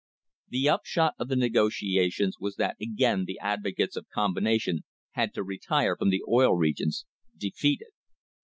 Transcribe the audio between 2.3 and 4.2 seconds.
was that again the advocates of